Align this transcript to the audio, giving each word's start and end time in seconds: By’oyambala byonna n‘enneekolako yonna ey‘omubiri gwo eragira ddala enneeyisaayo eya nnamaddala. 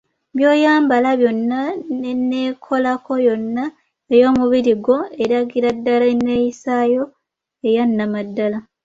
By’oyambala 0.35 1.09
byonna 1.19 1.61
n‘enneekolako 1.99 3.13
yonna 3.27 3.63
ey‘omubiri 4.15 4.73
gwo 4.83 4.97
eragira 5.23 5.69
ddala 5.77 6.05
enneeyisaayo 6.13 7.03
eya 7.67 7.83
nnamaddala. 7.87 8.57